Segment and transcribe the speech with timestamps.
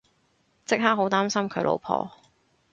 [0.65, 2.11] 即刻好擔心佢老婆